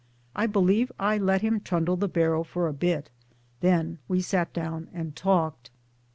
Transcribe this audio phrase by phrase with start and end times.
[0.35, 3.11] I believe I let him trundle the barrow for a bit;
[3.59, 5.69] then we sat down and talked.